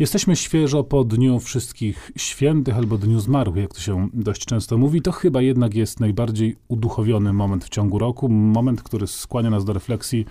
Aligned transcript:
Jesteśmy 0.00 0.36
świeżo 0.36 0.84
po 0.84 1.04
Dniu 1.04 1.40
Wszystkich 1.40 2.12
Świętych 2.16 2.76
albo 2.76 2.98
Dniu 2.98 3.20
Zmarłych, 3.20 3.62
jak 3.62 3.74
to 3.74 3.80
się 3.80 4.08
dość 4.12 4.44
często 4.44 4.78
mówi. 4.78 5.02
To 5.02 5.12
chyba 5.12 5.42
jednak 5.42 5.74
jest 5.74 6.00
najbardziej 6.00 6.56
uduchowiony 6.68 7.32
moment 7.32 7.64
w 7.64 7.68
ciągu 7.68 7.98
roku, 7.98 8.28
moment, 8.28 8.82
który 8.82 9.06
skłania 9.06 9.50
nas 9.50 9.64
do 9.64 9.72
refleksji 9.72 10.26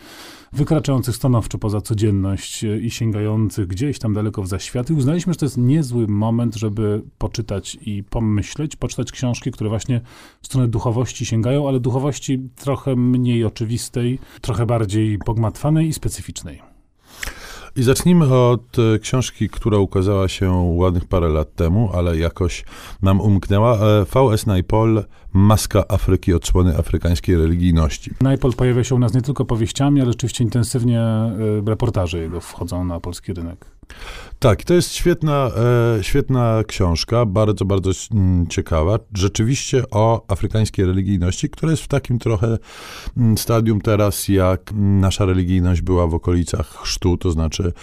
wykraczających 0.54 1.16
stanowczo 1.16 1.58
poza 1.58 1.82
codzienność 1.82 2.64
i 2.82 2.92
sięgających 2.92 3.68
gdzieś 3.68 4.00
tam 4.00 4.14
daleko 4.14 4.44
w 4.44 4.48
zaświat. 4.48 4.90
I 4.90 4.94
uznaliśmy, 4.94 5.34
że 5.34 5.40
to 5.40 5.46
jest 5.46 5.58
niezły 5.58 6.08
moment, 6.08 6.56
żeby 6.56 7.02
poczytać 7.18 7.78
i 7.82 8.04
pomyśleć, 8.04 8.76
poczytać 8.76 9.12
książki, 9.12 9.52
które 9.52 9.70
właśnie 9.70 10.02
w 10.42 10.48
stronę 10.48 10.68
duchowości 10.68 11.26
sięgają, 11.26 11.68
ale 11.68 11.80
duchowości 11.80 12.50
trochę 12.56 12.96
mniej 12.96 13.46
oczywistej, 13.46 14.20
trochę 14.42 14.66
bardziej 14.66 15.18
pogmatwanej 15.18 15.88
i 15.88 15.94
specyficznej. 15.94 16.69
I 17.80 17.84
zacznijmy 17.84 18.36
od 18.36 18.80
e, 18.80 19.00
książki, 19.00 19.50
która 19.50 19.78
ukazała 19.78 20.28
się 20.28 20.52
ładnych 20.52 21.06
parę 21.06 21.30
lat 21.30 21.56
temu, 21.56 21.90
ale 21.94 22.18
jakoś 22.18 22.66
nam 23.02 23.22
umknęła. 23.22 23.78
E, 23.78 24.06
VS 24.06 24.46
Naipol, 24.46 25.04
Maska 25.34 25.84
Afryki, 25.88 26.34
odsłony 26.34 26.78
afrykańskiej 26.78 27.36
religijności. 27.36 28.12
Naipol 28.22 28.54
pojawia 28.54 28.84
się 28.84 28.96
u 28.96 29.00
nas 29.00 29.14
nie 29.14 29.22
tylko 29.22 29.46
powieściami, 29.46 30.02
ale 30.02 30.12
rzeczywiście 30.12 30.44
intensywnie 30.44 31.02
e, 31.02 31.32
reportaże 31.66 32.18
jego 32.18 32.42
wchodzą 32.42 32.84
na 32.84 33.00
polski 33.00 33.34
rynek. 33.34 33.66
Tak, 34.40 34.64
to 34.64 34.74
jest 34.74 34.94
świetna, 34.94 35.52
e, 35.98 36.04
świetna 36.04 36.64
książka, 36.68 37.26
bardzo, 37.26 37.66
bardzo 37.66 37.92
mm, 38.12 38.48
ciekawa. 38.48 39.00
Rzeczywiście 39.14 39.84
o 39.92 40.26
afrykańskiej 40.28 40.86
religijności, 40.86 41.50
która 41.50 41.72
jest 41.72 41.84
w 41.84 41.88
takim 41.88 42.20
trochę 42.20 42.58
mm, 43.18 43.38
stadium 43.38 43.82
teraz, 43.82 44.28
jak 44.28 44.72
nasza 44.76 45.26
religijność 45.26 45.82
była 45.82 46.08
w 46.08 46.14
okolicach 46.14 46.68
chrztu, 46.68 47.18
to 47.18 47.32
znaczy 47.32 47.74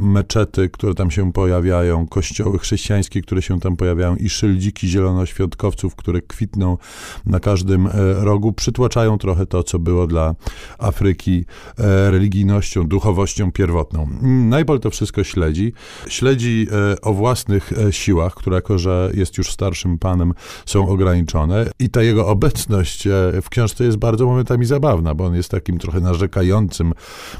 meczety, 0.00 0.68
które 0.68 0.94
tam 0.94 1.10
się 1.10 1.32
pojawiają, 1.32 2.06
kościoły 2.06 2.58
chrześcijańskie, 2.58 3.22
które 3.22 3.42
się 3.42 3.60
tam 3.60 3.76
pojawiają 3.76 4.16
i 4.16 4.28
szyldiki 4.28 4.88
zielonoświątkowców, 4.88 5.96
które 5.96 6.22
kwitną 6.22 6.76
na 7.26 7.40
każdym 7.40 7.86
e, 7.86 7.90
rogu, 8.14 8.52
przytłaczają 8.52 9.18
trochę 9.18 9.46
to, 9.46 9.62
co 9.62 9.78
było 9.78 10.06
dla 10.06 10.34
Afryki 10.78 11.44
e, 11.78 12.10
religijnością, 12.10 12.88
duchowością 12.88 13.52
pierwotną. 13.52 14.08
Najpol 14.22 14.80
to 14.80 14.90
wszystko 14.90 15.24
śledzi 15.24 15.47
śledzi 16.08 16.66
e, 16.92 17.00
o 17.00 17.12
własnych 17.12 17.72
e, 17.72 17.92
siłach, 17.92 18.34
które 18.34 18.56
jako, 18.56 18.78
że 18.78 19.10
jest 19.14 19.38
już 19.38 19.52
starszym 19.52 19.98
panem, 19.98 20.34
są 20.66 20.88
ograniczone 20.88 21.70
i 21.78 21.90
ta 21.90 22.02
jego 22.02 22.26
obecność 22.26 23.06
e, 23.06 23.10
w 23.42 23.48
książce 23.50 23.84
jest 23.84 23.96
bardzo 23.96 24.26
momentami 24.26 24.66
zabawna, 24.66 25.14
bo 25.14 25.24
on 25.24 25.34
jest 25.34 25.50
takim 25.50 25.78
trochę 25.78 26.00
narzekającym, 26.00 26.92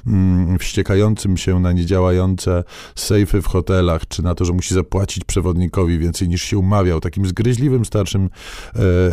mm, 0.07 0.59
wściekającym 0.59 1.37
się 1.37 1.61
na 1.61 1.73
niedziałające 1.73 2.65
sejfy 2.95 3.43
w 3.43 3.47
hotelach, 3.47 4.09
czy 4.09 4.23
na 4.23 4.35
to, 4.35 4.45
że 4.45 4.53
musi 4.53 4.75
zapłacić 4.75 5.25
przewodnikowi 5.25 5.99
więcej 5.99 6.29
niż 6.29 6.43
się 6.43 6.59
umawiał, 6.59 7.01
takim 7.01 7.27
zgryźliwym 7.27 7.85
starszym 7.85 8.31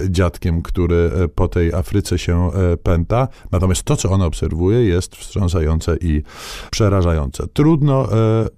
dziadkiem, 0.10 0.62
który 0.62 1.12
po 1.36 1.48
tej 1.48 1.74
Afryce 1.74 2.20
się 2.20 2.52
pęta. 2.84 3.28
Natomiast 3.52 3.84
to, 3.84 3.96
co 3.96 4.10
on 4.10 4.22
obserwuje, 4.22 4.84
jest 4.84 5.16
wstrząsające 5.16 5.98
i 6.02 6.24
przerażające. 6.72 7.48
Trudno, 7.54 8.08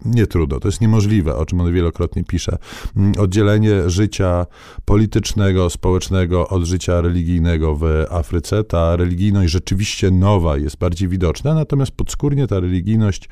nie 0.05 0.27
trudno, 0.28 0.59
to 0.59 0.67
jest 0.67 0.81
niemożliwe, 0.81 1.36
o 1.36 1.45
czym 1.45 1.61
on 1.61 1.73
wielokrotnie 1.73 2.23
pisze. 2.23 2.58
Mm, 2.97 3.14
oddzielenie 3.20 3.89
życia 3.89 4.45
politycznego, 4.86 5.69
społecznego 5.69 6.47
od 6.47 6.64
życia 6.64 7.02
religijnego 7.02 7.75
w 7.75 8.06
Afryce. 8.09 8.64
Ta 8.64 8.95
religijność 8.95 9.52
rzeczywiście 9.52 10.11
nowa 10.11 10.58
jest 10.58 10.78
bardziej 10.78 11.08
widoczna, 11.08 11.53
natomiast 11.53 11.92
podskórnie 11.92 12.47
ta 12.47 12.59
religijność 12.59 13.30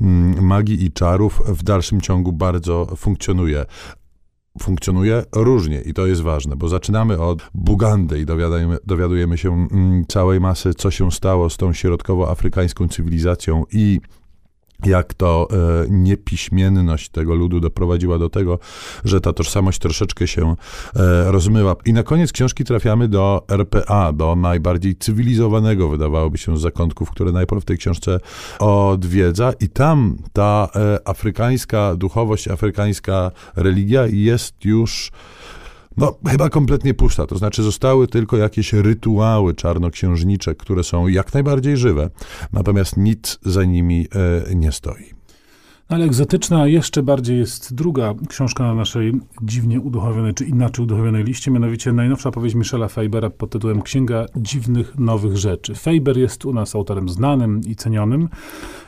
mm, 0.00 0.44
magii 0.44 0.84
i 0.84 0.92
czarów 0.92 1.42
w 1.46 1.62
dalszym 1.62 2.00
ciągu 2.00 2.32
bardzo 2.32 2.86
funkcjonuje 2.96 3.64
funkcjonuje 4.62 5.24
różnie 5.32 5.80
i 5.80 5.94
to 5.94 6.06
jest 6.06 6.22
ważne, 6.22 6.56
bo 6.56 6.68
zaczynamy 6.68 7.20
od 7.20 7.50
Bugandy 7.54 8.20
i 8.20 8.26
dowiadujemy, 8.26 8.76
dowiadujemy 8.86 9.38
się 9.38 9.52
mm, 9.52 10.04
całej 10.08 10.40
masy, 10.40 10.74
co 10.74 10.90
się 10.90 11.12
stało 11.12 11.50
z 11.50 11.56
tą 11.56 11.72
środkowoafrykańską 11.72 12.88
cywilizacją 12.88 13.64
i 13.72 14.00
jak 14.86 15.14
to 15.14 15.48
e, 15.50 15.56
niepiśmienność 15.90 17.08
tego 17.08 17.34
ludu 17.34 17.60
doprowadziła 17.60 18.18
do 18.18 18.30
tego, 18.30 18.58
że 19.04 19.20
ta 19.20 19.32
tożsamość 19.32 19.78
troszeczkę 19.78 20.26
się 20.26 20.56
e, 20.96 21.32
rozmyła. 21.32 21.76
I 21.84 21.92
na 21.92 22.02
koniec 22.02 22.32
książki 22.32 22.64
trafiamy 22.64 23.08
do 23.08 23.44
RPA, 23.48 24.12
do 24.12 24.36
najbardziej 24.36 24.96
cywilizowanego, 24.96 25.88
wydawałoby 25.88 26.38
się, 26.38 26.58
z 26.58 26.60
zakątków, 26.60 27.10
które 27.10 27.32
najpierw 27.32 27.62
w 27.62 27.64
tej 27.64 27.78
książce 27.78 28.20
odwiedza. 28.58 29.52
I 29.60 29.68
tam 29.68 30.16
ta 30.32 30.68
e, 30.74 31.08
afrykańska 31.08 31.96
duchowość, 31.96 32.48
afrykańska 32.48 33.30
religia 33.56 34.06
jest 34.06 34.64
już 34.64 35.12
no, 35.96 36.18
chyba 36.28 36.50
kompletnie 36.50 36.94
pusta. 36.94 37.26
To 37.26 37.38
znaczy, 37.38 37.62
zostały 37.62 38.08
tylko 38.08 38.36
jakieś 38.36 38.72
rytuały 38.72 39.54
czarnoksiężnicze, 39.54 40.54
które 40.54 40.84
są 40.84 41.08
jak 41.08 41.34
najbardziej 41.34 41.76
żywe, 41.76 42.10
natomiast 42.52 42.96
nic 42.96 43.38
za 43.42 43.64
nimi 43.64 44.06
e, 44.50 44.54
nie 44.54 44.72
stoi. 44.72 45.23
Ale 45.94 46.04
egzotyczna 46.04 46.66
jeszcze 46.66 47.02
bardziej 47.02 47.38
jest 47.38 47.74
druga 47.74 48.14
książka 48.28 48.64
na 48.64 48.74
naszej 48.74 49.12
dziwnie 49.42 49.80
uduchowionej, 49.80 50.34
czy 50.34 50.44
inaczej 50.44 50.82
uduchowionej 50.82 51.24
liście, 51.24 51.50
mianowicie 51.50 51.92
najnowsza 51.92 52.30
powieść 52.30 52.54
Michela 52.54 52.88
Fabera 52.88 53.30
pod 53.30 53.50
tytułem 53.50 53.82
Księga 53.82 54.26
Dziwnych 54.36 54.98
Nowych 54.98 55.36
Rzeczy. 55.36 55.74
Faber 55.74 56.18
jest 56.18 56.44
u 56.44 56.52
nas 56.52 56.74
autorem 56.74 57.08
znanym 57.08 57.60
i 57.66 57.76
cenionym. 57.76 58.28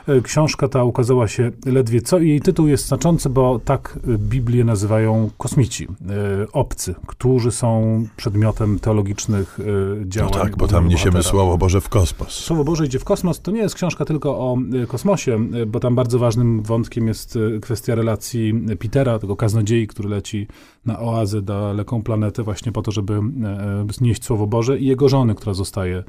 E, 0.07 0.21
książka 0.21 0.67
ta 0.67 0.83
ukazała 0.83 1.27
się 1.27 1.51
ledwie 1.65 2.01
co 2.01 2.19
i 2.19 2.29
jej 2.29 2.41
tytuł 2.41 2.67
jest 2.67 2.87
znaczący, 2.87 3.29
bo 3.29 3.59
tak 3.65 3.99
Biblię 4.17 4.63
nazywają 4.63 5.29
kosmici, 5.37 5.87
e, 5.87 6.51
obcy, 6.51 6.95
którzy 7.07 7.51
są 7.51 8.03
przedmiotem 8.17 8.79
teologicznych 8.79 9.59
e, 9.59 10.09
działań. 10.09 10.31
No 10.33 10.39
tak, 10.39 10.57
bo 10.57 10.67
tam 10.67 10.87
niesiemy 10.87 11.11
bohatera. 11.11 11.31
Słowo 11.31 11.57
Boże 11.57 11.81
w 11.81 11.89
kosmos. 11.89 12.29
Słowo 12.29 12.63
Boże 12.63 12.85
idzie 12.85 12.99
w 12.99 13.03
kosmos. 13.03 13.41
To 13.41 13.51
nie 13.51 13.61
jest 13.61 13.75
książka 13.75 14.05
tylko 14.05 14.29
o 14.29 14.57
kosmosie, 14.87 15.39
bo 15.67 15.79
tam 15.79 15.95
bardzo 15.95 16.19
ważnym 16.19 16.63
wątkiem 16.63 16.96
jest 17.05 17.39
kwestia 17.61 17.95
relacji 17.95 18.53
Petera, 18.79 19.19
tego 19.19 19.35
kaznodziei, 19.35 19.87
który 19.87 20.09
leci 20.09 20.47
na 20.85 20.99
oazę, 20.99 21.41
daleką 21.41 22.03
planetę 22.03 22.43
właśnie 22.43 22.71
po 22.71 22.81
to, 22.81 22.91
żeby 22.91 23.19
znieść 23.93 24.23
Słowo 24.23 24.47
Boże 24.47 24.79
i 24.79 24.85
jego 24.85 25.09
żony, 25.09 25.35
która 25.35 25.53
zostaje 25.53 26.03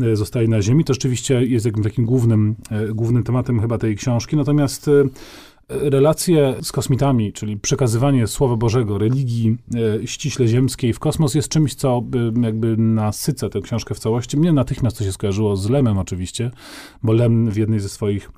E, 0.00 0.16
zostaje 0.16 0.48
na 0.48 0.62
Ziemi. 0.62 0.84
To 0.84 0.94
rzeczywiście 0.94 1.44
jest 1.44 1.66
jakimś 1.66 1.84
takim 1.84 2.04
głównym, 2.04 2.56
e, 2.70 2.88
głównym 2.88 3.22
tematem 3.22 3.60
chyba 3.60 3.78
tej 3.78 3.96
książki. 3.96 4.36
Natomiast 4.36 4.88
e, 4.88 5.02
relacje 5.68 6.54
z 6.62 6.72
kosmitami, 6.72 7.32
czyli 7.32 7.56
przekazywanie 7.56 8.26
Słowa 8.26 8.56
Bożego, 8.56 8.98
religii 8.98 9.56
ściśle 10.04 10.48
ziemskiej 10.48 10.92
w 10.92 10.98
kosmos 10.98 11.34
jest 11.34 11.48
czymś, 11.48 11.74
co 11.74 12.02
jakby 12.42 12.76
nasyca 12.76 13.48
tę 13.48 13.60
książkę 13.60 13.94
w 13.94 13.98
całości. 13.98 14.36
Mnie 14.36 14.52
natychmiast 14.52 14.98
to 14.98 15.04
się 15.04 15.12
skojarzyło 15.12 15.56
z 15.56 15.70
Lemem 15.70 15.98
oczywiście, 15.98 16.50
bo 17.02 17.12
Lem 17.12 17.50
w 17.50 17.56
jednej 17.56 17.80
ze 17.80 17.88
swoich 17.88 18.30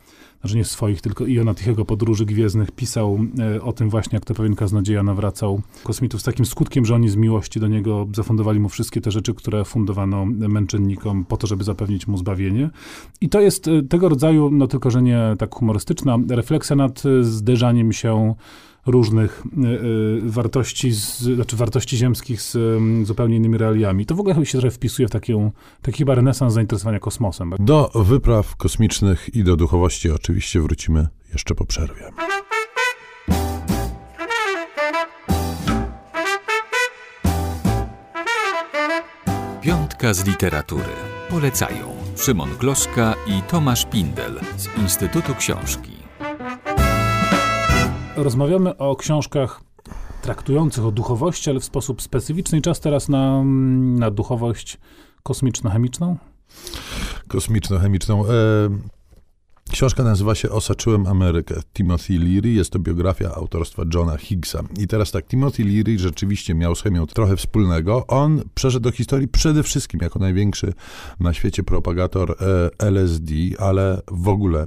znaczy 0.43 0.57
nie 0.57 0.65
swoich, 0.65 1.01
tylko 1.01 1.27
Iona 1.27 1.55
Tichego 1.55 1.85
Podróży 1.85 2.27
Gwiezdnych 2.27 2.71
pisał 2.71 3.19
e, 3.39 3.63
o 3.63 3.73
tym 3.73 3.91
właśnie, 3.91 4.17
jak 4.17 4.25
to 4.25 4.35
pewien 4.35 4.57
kaznodzieja 4.57 5.03
nawracał 5.03 5.63
kosmitów 5.85 6.21
z 6.21 6.25
takim 6.25 6.47
skutkiem, 6.47 6.85
że 6.85 6.95
oni 6.95 7.09
z 7.09 7.17
miłości 7.17 7.61
do 7.61 7.69
niego 7.69 8.09
zafundowali 8.15 8.61
mu 8.61 8.69
wszystkie 8.69 9.01
te 9.01 9.11
rzeczy, 9.11 9.35
które 9.35 9.65
fundowano 9.65 10.27
męczennikom 10.27 11.25
po 11.25 11.37
to, 11.37 11.47
żeby 11.47 11.65
zapewnić 11.65 12.07
mu 12.07 12.17
zbawienie. 12.17 12.71
I 13.21 13.29
to 13.29 13.41
jest 13.41 13.69
e, 13.69 13.83
tego 13.83 14.09
rodzaju, 14.09 14.51
no 14.51 14.67
tylko, 14.67 14.91
że 14.91 15.03
nie 15.03 15.37
tak 15.39 15.55
humorystyczna, 15.55 16.19
refleksja 16.29 16.77
nad 16.77 17.03
e, 17.07 17.25
zderzaniem 17.25 17.93
się 17.93 18.35
różnych 18.87 19.43
e, 19.43 19.69
e, 19.69 19.79
wartości, 20.23 20.93
z, 20.93 21.19
znaczy 21.19 21.57
wartości 21.57 21.97
ziemskich 21.97 22.43
z 22.43 22.57
zupełnie 23.07 23.37
innymi 23.37 23.59
realiami. 23.59 24.07
To 24.07 24.15
w 24.15 24.21
ogóle 24.21 24.47
się 24.47 24.59
trochę 24.59 24.71
wpisuje 24.71 25.09
w 25.09 25.11
taką, 25.11 25.53
taki 25.83 25.99
chyba 25.99 26.15
renesans 26.15 26.55
zainteresowania 26.55 26.99
kosmosem. 26.99 27.55
Do 27.59 27.91
wypraw 27.95 28.57
kosmicznych 28.57 29.35
i 29.35 29.45
do 29.45 29.57
duchowości 29.57 30.11
oczywiście 30.11 30.61
wrócimy 30.61 31.09
jeszcze 31.33 31.55
po 31.55 31.65
przerwie. 31.67 32.11
Piątka 39.63 40.15
z 40.15 40.27
literatury. 40.27 40.93
Polecają 41.31 41.97
Szymon 42.17 42.51
Gloszka 42.61 43.15
i 43.27 43.43
Tomasz 43.43 43.87
Pindel 43.87 44.41
z 44.57 44.79
Instytutu 44.79 45.35
Książki. 45.35 46.02
Rozmawiamy 48.17 48.77
o 48.77 48.97
książkach 48.97 49.61
traktujących 50.23 50.85
o 50.85 50.91
duchowości, 50.93 51.51
ale 51.51 51.61
w 51.61 51.65
sposób 51.65 52.03
specyficzny. 52.03 52.61
Czas 52.61 52.81
teraz 52.81 53.09
na, 53.09 53.45
na 53.99 54.11
duchowość 54.11 54.79
kosmiczno-chemiczną? 55.23 56.17
Kosmiczno-chemiczną. 57.29 58.25
E, 58.25 58.31
Książka 59.73 60.03
nazywa 60.03 60.35
się 60.35 60.51
Osaczyłem 60.51 61.07
Amerykę. 61.07 61.55
Timothy 61.75 62.19
Leary. 62.19 62.51
Jest 62.51 62.71
to 62.71 62.79
biografia 62.79 63.35
autorstwa 63.35 63.83
Johna 63.95 64.17
Higgsa. 64.17 64.63
I 64.79 64.87
teraz 64.87 65.11
tak, 65.11 65.27
Timothy 65.27 65.65
Leary 65.65 65.99
rzeczywiście 65.99 66.55
miał 66.55 66.75
z 66.75 66.83
chemią 66.83 67.07
trochę 67.07 67.37
wspólnego. 67.37 68.07
On 68.07 68.43
przeszedł 68.55 68.83
do 68.83 68.91
historii 68.91 69.29
przede 69.29 69.63
wszystkim 69.63 70.01
jako 70.03 70.19
największy 70.19 70.73
na 71.21 71.33
świecie 71.33 71.63
propagator 71.63 72.31
e, 72.31 72.71
LSD, 72.87 73.35
ale 73.59 74.03
w 74.11 74.29
ogóle 74.29 74.67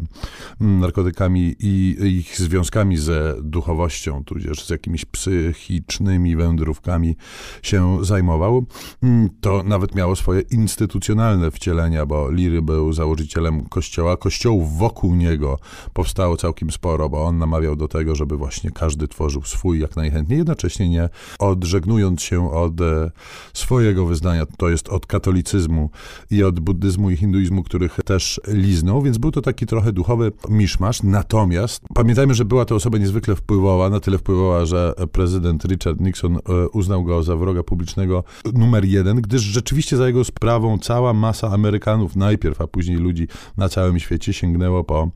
mm, 0.62 0.80
narkotykami 0.80 1.56
i 1.60 1.96
ich 2.02 2.38
związkami 2.38 2.98
ze 2.98 3.36
duchowością, 3.42 4.24
tudzież 4.24 4.66
z 4.66 4.70
jakimiś 4.70 5.06
psychicznymi 5.06 6.36
wędrówkami 6.36 7.16
się 7.62 8.06
zajmował. 8.06 8.66
Mm, 9.04 9.30
to 9.42 9.64
nawet 9.64 9.96
miało 9.96 10.16
swoje 10.16 10.42
instytucjonalne 10.42 11.52
wcielenia, 11.52 12.06
bo 12.06 12.32
Leary 12.32 12.62
był 12.62 12.94
założycielem 12.94 13.66
kościoła. 13.70 14.18
Kościołów 14.18 14.78
wokół 14.78 14.95
wokół 14.96 15.16
niego 15.16 15.60
powstało 15.94 16.38
całkiem 16.38 16.72
sporo, 16.72 17.10
bo 17.10 17.26
on 17.26 17.38
namawiał 17.38 17.76
do 17.76 17.88
tego, 17.88 18.16
żeby 18.16 18.38
właśnie 18.38 18.72
każdy 18.72 19.08
tworzył 19.08 19.42
swój 19.44 19.80
jak 19.80 19.96
najchętniej, 19.96 20.38
jednocześnie 20.38 20.90
nie 20.90 21.10
odżegnując 21.40 22.22
się 22.22 22.52
od 22.52 22.82
e, 22.82 23.12
swojego 23.54 24.06
wyznania, 24.06 24.46
to 24.58 24.70
jest 24.70 24.90
od 24.90 25.06
katolicyzmu 25.06 25.90
i 26.32 26.44
od 26.44 26.60
buddyzmu 26.60 27.10
i 27.10 27.18
hinduizmu, 27.18 27.64
których 27.64 28.00
też 28.06 28.42
liznął, 28.48 29.02
więc 29.02 29.18
był 29.18 29.32
to 29.32 29.42
taki 29.42 29.66
trochę 29.66 29.92
duchowy 29.92 30.32
miszmasz. 30.50 31.04
Natomiast 31.04 31.84
pamiętajmy, 31.94 32.34
że 32.34 32.46
była 32.46 32.66
to 32.66 32.76
osoba 32.76 32.98
niezwykle 32.98 33.36
wpływowa, 33.36 33.90
na 33.90 34.00
tyle 34.00 34.18
wpływowa, 34.18 34.66
że 34.66 34.94
prezydent 35.12 35.66
Richard 35.66 36.00
Nixon 36.00 36.36
e, 36.36 36.40
uznał 36.70 37.04
go 37.04 37.24
za 37.24 37.36
wroga 37.36 37.64
publicznego 37.64 38.24
numer 38.54 38.86
jeden, 38.86 39.22
gdyż 39.22 39.42
rzeczywiście 39.42 39.98
za 39.98 40.08
jego 40.08 40.24
sprawą 40.24 40.78
cała 40.78 41.14
masa 41.14 41.52
Amerykanów 41.52 42.16
najpierw, 42.16 42.62
a 42.62 42.68
później 42.68 42.98
ludzi 42.98 43.28
na 43.58 43.70
całym 43.70 44.00
świecie 44.00 44.34
sięgnęło 44.34 44.85
po 44.86 45.12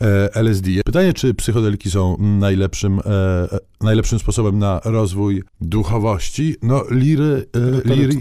e, 0.00 0.34
LSD. 0.34 0.70
Pytanie, 0.84 1.12
czy 1.12 1.34
psychodeliki 1.34 1.90
są 1.90 2.16
najlepszym, 2.18 2.98
e, 2.98 3.02
e, 3.52 3.58
najlepszym 3.80 4.18
sposobem 4.18 4.58
na 4.58 4.80
rozwój 4.84 5.42
duchowości? 5.60 6.56
No, 6.62 6.84
Liry, 6.90 7.46
Liry, 7.84 8.18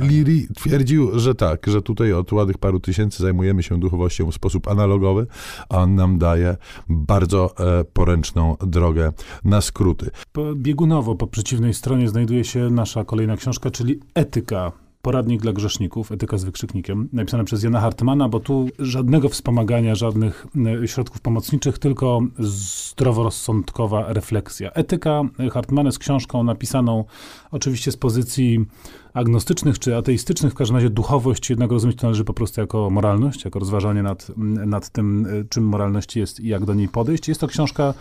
Liry 0.00 0.46
twierdził, 0.56 1.18
że 1.18 1.34
tak, 1.34 1.66
że 1.66 1.82
tutaj 1.82 2.12
od 2.12 2.32
ładnych 2.32 2.58
paru 2.58 2.80
tysięcy 2.80 3.22
zajmujemy 3.22 3.62
się 3.62 3.80
duchowością 3.80 4.30
w 4.30 4.34
sposób 4.34 4.68
analogowy, 4.68 5.26
a 5.68 5.78
on 5.78 5.94
nam 5.94 6.18
daje 6.18 6.56
bardzo 6.88 7.54
poręczną 7.92 8.56
drogę 8.66 9.12
na 9.44 9.60
skróty. 9.60 10.10
Biegunowo 10.54 11.14
po 11.14 11.26
przeciwnej 11.26 11.74
stronie 11.74 12.08
znajduje 12.08 12.44
się 12.44 12.70
nasza 12.70 13.04
kolejna 13.04 13.36
książka, 13.36 13.70
czyli 13.70 14.00
Etyka 14.14 14.83
Poradnik 15.04 15.40
dla 15.40 15.52
grzeszników, 15.52 16.12
etyka 16.12 16.38
z 16.38 16.44
wykrzyknikiem, 16.44 17.08
napisane 17.12 17.44
przez 17.44 17.62
Jana 17.62 17.80
Hartmana, 17.80 18.28
bo 18.28 18.40
tu 18.40 18.68
żadnego 18.78 19.28
wspomagania, 19.28 19.94
żadnych 19.94 20.46
e, 20.82 20.88
środków 20.88 21.20
pomocniczych, 21.20 21.78
tylko 21.78 22.20
zdroworozsądkowa 22.38 24.12
refleksja. 24.12 24.70
Etyka 24.70 25.22
Hartmana 25.52 25.90
z 25.90 25.98
książką 25.98 26.44
napisaną 26.44 27.04
oczywiście 27.50 27.92
z 27.92 27.96
pozycji 27.96 28.66
agnostycznych 29.14 29.78
czy 29.78 29.96
ateistycznych, 29.96 30.52
w 30.52 30.54
każdym 30.54 30.76
razie 30.76 30.90
duchowość 30.90 31.50
jednak 31.50 31.70
rozumieć 31.70 31.98
to 31.98 32.06
należy 32.06 32.24
po 32.24 32.34
prostu 32.34 32.60
jako 32.60 32.90
moralność, 32.90 33.44
jako 33.44 33.58
rozważanie 33.58 34.02
nad, 34.02 34.30
nad 34.66 34.90
tym, 34.90 35.26
e, 35.26 35.44
czym 35.44 35.64
moralność 35.64 36.16
jest 36.16 36.40
i 36.40 36.48
jak 36.48 36.64
do 36.64 36.74
niej 36.74 36.88
podejść. 36.88 37.28
Jest 37.28 37.40
to 37.40 37.46
książka 37.46 37.94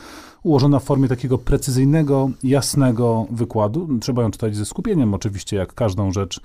ułożona 0.44 0.80
w 0.80 0.84
formie 0.84 1.08
takiego 1.08 1.38
precyzyjnego, 1.38 2.30
jasnego 2.44 3.28
wykładu. 3.32 3.90
Trzeba 4.02 4.22
ją 4.22 4.32
czytać 4.32 4.56
ze 4.56 4.66
skupieniem, 4.66 5.14
oczywiście, 5.14 5.58
jak 5.58 5.74
każdą 5.74 6.12
rzecz 6.12 6.40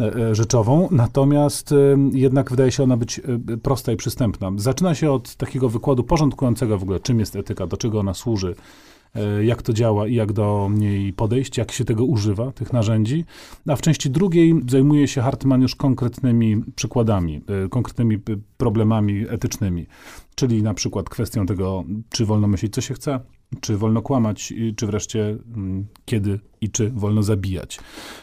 e, 0.00 0.14
e, 0.14 0.34
rzeczową, 0.34 0.88
natomiast 0.90 1.74
jednak 2.12 2.50
wydaje 2.50 2.72
się 2.72 2.82
ona 2.82 2.96
być 2.96 3.20
prosta 3.62 3.92
i 3.92 3.96
przystępna. 3.96 4.52
Zaczyna 4.56 4.94
się 4.94 5.12
od 5.12 5.34
takiego 5.36 5.68
wykładu 5.68 6.04
porządkującego 6.04 6.78
w 6.78 6.82
ogóle, 6.82 7.00
czym 7.00 7.20
jest 7.20 7.36
etyka, 7.36 7.66
do 7.66 7.76
czego 7.76 8.00
ona 8.00 8.14
służy, 8.14 8.54
E, 8.54 8.93
jak 9.42 9.62
to 9.62 9.72
działa 9.72 10.08
i 10.08 10.14
jak 10.14 10.32
do 10.32 10.70
niej 10.72 11.12
podejść, 11.12 11.58
jak 11.58 11.72
się 11.72 11.84
tego 11.84 12.04
używa, 12.04 12.52
tych 12.52 12.72
narzędzi. 12.72 13.24
A 13.68 13.76
w 13.76 13.80
części 13.80 14.10
drugiej 14.10 14.54
zajmuje 14.68 15.08
się 15.08 15.20
Hartman 15.20 15.62
już 15.62 15.74
konkretnymi 15.74 16.62
przykładami, 16.76 17.40
e, 17.64 17.68
konkretnymi 17.68 18.18
problemami 18.56 19.24
etycznymi, 19.28 19.86
czyli 20.34 20.62
na 20.62 20.74
przykład 20.74 21.08
kwestią 21.08 21.46
tego, 21.46 21.84
czy 22.10 22.26
wolno 22.26 22.46
myśleć, 22.46 22.74
co 22.74 22.80
się 22.80 22.94
chce, 22.94 23.20
czy 23.60 23.76
wolno 23.76 24.02
kłamać, 24.02 24.54
czy 24.76 24.86
wreszcie 24.86 25.38
mm, 25.56 25.86
kiedy 26.04 26.40
i 26.64 26.70
czy 26.70 26.90
wolno 26.90 27.22
zabijać. 27.22 27.80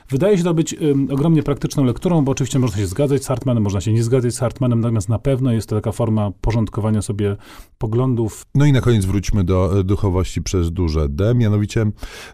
Wydaje 0.10 0.38
się 0.38 0.44
to 0.44 0.54
być 0.54 0.76
ogromnie 1.10 1.44
praktyczną 1.44 1.84
lekturą, 1.84 2.22
bo 2.22 2.32
oczywiście 2.32 2.60
można 2.60 2.78
się 2.78 2.88
zgadzać 2.88 3.24
z 3.24 3.28
Hartmanem, 3.28 3.64
można 3.64 3.82
się 3.82 3.94
nie 3.94 4.04
zgadzać 4.04 4.34
z 4.34 4.40
Hartmanem, 4.40 4.80
natomiast 4.80 5.10
na 5.10 5.20
pewno 5.20 5.52
jest 5.52 5.70
to 5.70 5.76
taka 5.76 5.92
forma 5.92 6.32
porządkowania 6.42 7.02
sobie 7.02 7.38
poglądów. 7.78 8.46
No 8.56 8.66
i 8.66 8.72
na 8.72 8.82
koniec 8.82 9.06
wróćmy 9.06 9.44
do 9.44 9.80
e, 9.80 9.84
duchowości 9.84 10.42
przez 10.42 10.72
duże 10.72 11.10
D, 11.10 11.36
mianowicie 11.36 11.86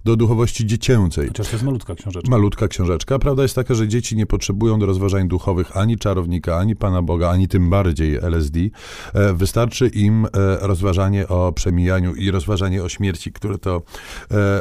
do 0.06 0.16
duchowości 0.16 0.66
dziecięcej. 0.66 1.28
Chociaż 1.28 1.48
to 1.48 1.54
jest 1.54 1.66
malutka 1.66 1.96
książeczka. 1.96 2.32
Malutka 2.32 2.68
książeczka. 2.68 3.20
Prawda 3.20 3.44
jest 3.44 3.56
taka, 3.56 3.76
że 3.76 3.88
dzieci 3.88 4.16
nie 4.16 4.26
potrzebują 4.26 4.80
do 4.80 4.86
rozważań 4.86 5.28
duchowych 5.28 5.78
ani 5.78 5.98
czarownika, 5.98 6.58
ani 6.58 6.76
Pana 6.76 7.02
Boga, 7.02 7.30
ani 7.30 7.48
tym 7.48 7.70
bardziej 7.70 8.16
LSD. 8.16 8.60
E, 9.14 9.34
wystarczy 9.34 9.88
im 9.88 10.26
e, 10.26 10.30
rozważanie 10.62 11.28
o 11.28 11.52
przemijaniu 11.52 12.16
i 12.16 12.32
rozważanie 12.32 12.84
o 12.84 12.90
śmierci, 12.90 13.32
które 13.32 13.58
to, 13.58 13.82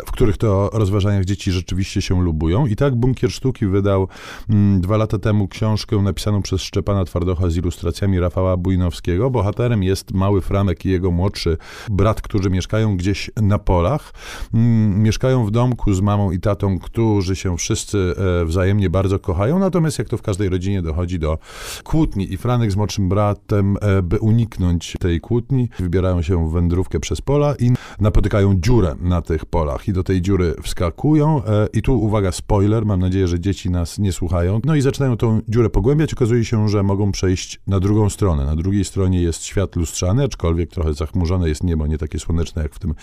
w 0.06 0.10
których 0.12 0.36
to 0.36 0.70
rozważaniach 0.72 1.24
dzieci 1.24 1.35
dzieci 1.36 1.52
rzeczywiście 1.52 2.02
się 2.02 2.22
lubują. 2.22 2.66
I 2.66 2.76
tak 2.76 2.94
Bunkier 2.94 3.32
Sztuki 3.32 3.66
wydał 3.66 4.08
mm, 4.50 4.80
dwa 4.80 4.96
lata 4.96 5.18
temu 5.18 5.48
książkę 5.48 5.96
napisaną 5.96 6.42
przez 6.42 6.60
Szczepana 6.60 7.04
Twardocha 7.04 7.50
z 7.50 7.56
ilustracjami 7.56 8.20
Rafała 8.20 8.56
Bujnowskiego. 8.56 9.30
Bohaterem 9.30 9.82
jest 9.82 10.12
mały 10.14 10.40
Franek 10.40 10.84
i 10.86 10.88
jego 10.88 11.10
młodszy 11.10 11.56
brat, 11.90 12.20
którzy 12.20 12.50
mieszkają 12.50 12.96
gdzieś 12.96 13.30
na 13.42 13.58
polach. 13.58 14.12
Mm, 14.54 15.02
mieszkają 15.02 15.46
w 15.46 15.50
domku 15.50 15.94
z 15.94 16.00
mamą 16.00 16.30
i 16.30 16.40
tatą, 16.40 16.78
którzy 16.78 17.36
się 17.36 17.56
wszyscy 17.56 18.14
e, 18.42 18.44
wzajemnie 18.44 18.90
bardzo 18.90 19.18
kochają, 19.18 19.58
natomiast 19.58 19.98
jak 19.98 20.08
to 20.08 20.16
w 20.16 20.22
każdej 20.22 20.48
rodzinie 20.48 20.82
dochodzi 20.82 21.18
do 21.18 21.38
kłótni 21.84 22.32
i 22.32 22.36
Franek 22.36 22.72
z 22.72 22.76
młodszym 22.76 23.08
bratem, 23.08 23.76
e, 23.80 24.02
by 24.02 24.18
uniknąć 24.18 24.96
tej 25.00 25.20
kłótni, 25.20 25.68
wybierają 25.78 26.22
się 26.22 26.48
w 26.48 26.52
wędrówkę 26.52 27.00
przez 27.00 27.20
pola 27.20 27.54
i 27.58 27.70
napotykają 28.00 28.54
dziurę 28.60 28.94
na 29.00 29.22
tych 29.22 29.44
polach 29.44 29.88
i 29.88 29.92
do 29.92 30.02
tej 30.02 30.22
dziury 30.22 30.54
wskakują 30.62 31.25
E, 31.26 31.66
i 31.72 31.82
tu 31.82 32.00
uwaga, 32.00 32.32
spoiler, 32.32 32.86
mam 32.86 33.00
nadzieję, 33.00 33.28
że 33.28 33.40
dzieci 33.40 33.70
nas 33.70 33.98
nie 33.98 34.12
słuchają. 34.12 34.60
No 34.64 34.74
i 34.74 34.80
zaczynają 34.80 35.16
tą 35.16 35.40
dziurę 35.48 35.70
pogłębiać. 35.70 36.12
Okazuje 36.14 36.44
się, 36.44 36.68
że 36.68 36.82
mogą 36.82 37.12
przejść 37.12 37.60
na 37.66 37.80
drugą 37.80 38.10
stronę. 38.10 38.44
Na 38.44 38.56
drugiej 38.56 38.84
stronie 38.84 39.22
jest 39.22 39.44
świat 39.44 39.76
lustrzany, 39.76 40.24
aczkolwiek 40.24 40.70
trochę 40.70 40.94
zachmurzone 40.94 41.48
jest 41.48 41.64
niebo, 41.64 41.86
nie 41.86 41.98
takie 41.98 42.18
słoneczne 42.18 42.62
jak 42.62 42.74
w 42.74 42.78
tym 42.78 42.94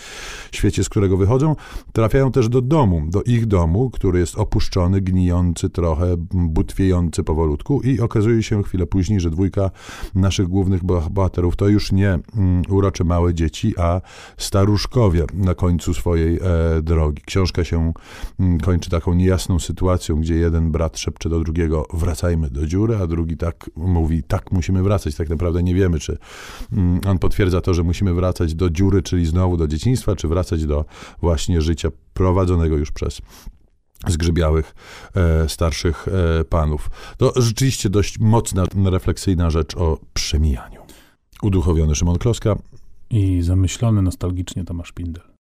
świecie, 0.52 0.84
z 0.84 0.88
którego 0.88 1.16
wychodzą. 1.16 1.56
Trafiają 1.92 2.32
też 2.32 2.48
do 2.48 2.60
domu, 2.60 3.02
do 3.08 3.22
ich 3.22 3.46
domu, 3.46 3.90
który 3.90 4.18
jest 4.18 4.38
opuszczony, 4.38 5.00
gnijący 5.00 5.70
trochę, 5.70 6.16
butwiejący 6.32 7.24
powolutku 7.24 7.80
i 7.80 8.00
okazuje 8.00 8.42
się 8.42 8.62
chwilę 8.62 8.86
później, 8.86 9.20
że 9.20 9.30
dwójka 9.30 9.70
naszych 10.14 10.48
głównych 10.48 10.84
bohaterów 11.10 11.56
to 11.56 11.68
już 11.68 11.92
nie 11.92 12.18
mm, 12.36 12.62
urocze 12.68 13.04
małe 13.04 13.34
dzieci, 13.34 13.74
a 13.78 14.00
staruszkowie 14.36 15.24
na 15.34 15.54
końcu 15.54 15.94
swojej 15.94 16.36
e, 16.36 16.82
drogi. 16.82 17.22
Książka 17.26 17.64
się 17.64 17.92
kończy 18.62 18.90
taką 18.90 19.14
niejasną 19.14 19.58
sytuacją, 19.58 20.20
gdzie 20.20 20.34
jeden 20.34 20.70
brat 20.70 20.98
szepcze 20.98 21.28
do 21.28 21.40
drugiego 21.40 21.86
wracajmy 21.92 22.50
do 22.50 22.66
dziury, 22.66 22.96
a 22.96 23.06
drugi 23.06 23.36
tak 23.36 23.70
mówi 23.76 24.22
tak 24.22 24.52
musimy 24.52 24.82
wracać. 24.82 25.14
Tak 25.14 25.28
naprawdę 25.28 25.62
nie 25.62 25.74
wiemy, 25.74 25.98
czy 25.98 26.18
mm, 26.72 27.00
on 27.06 27.18
potwierdza 27.18 27.60
to, 27.60 27.74
że 27.74 27.82
musimy 27.82 28.14
wracać 28.14 28.54
do 28.54 28.70
dziury, 28.70 29.02
czyli 29.02 29.26
znowu 29.26 29.56
do 29.56 29.68
dzieciństwa, 29.68 30.16
czy 30.16 30.28
wracać 30.28 30.66
do 30.66 30.84
właśnie 31.20 31.62
życia 31.62 31.88
prowadzonego 32.14 32.76
już 32.76 32.92
przez 32.92 33.20
zgrzybiałych 34.06 34.74
e, 35.14 35.48
starszych 35.48 36.08
e, 36.08 36.44
panów. 36.44 36.90
To 37.16 37.32
rzeczywiście 37.36 37.90
dość 37.90 38.18
mocna, 38.18 38.64
refleksyjna 38.84 39.50
rzecz 39.50 39.76
o 39.76 39.98
przemijaniu. 40.14 40.80
Uduchowiony 41.42 41.94
Szymon 41.94 42.18
Kloska 42.18 42.56
i 43.10 43.42
zamyślony 43.42 44.02
nostalgicznie 44.02 44.64
Tomasz 44.64 44.92
Pindel. 44.92 45.33